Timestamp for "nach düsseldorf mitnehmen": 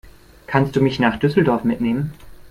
0.99-2.11